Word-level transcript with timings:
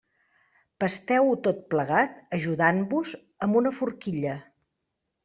Pasteu-ho 0.83 1.35
tot 1.47 1.59
plegat 1.73 2.15
ajudant-vos 2.37 3.13
amb 3.47 3.61
una 3.61 3.73
forquilla. 3.83 4.35